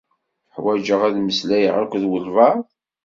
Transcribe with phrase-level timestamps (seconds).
[0.55, 2.59] Ḥwajeɣ ad mmeslayeɣ akked walbaɛḍ.